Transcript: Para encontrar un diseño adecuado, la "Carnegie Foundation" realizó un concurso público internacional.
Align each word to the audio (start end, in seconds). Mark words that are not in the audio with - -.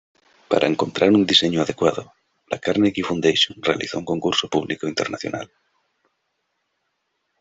Para 0.51 0.65
encontrar 0.65 1.11
un 1.11 1.27
diseño 1.27 1.61
adecuado, 1.61 2.11
la 2.49 2.57
"Carnegie 2.57 3.03
Foundation" 3.03 3.61
realizó 3.61 3.99
un 3.99 4.05
concurso 4.05 4.49
público 4.49 4.87
internacional. 4.87 5.51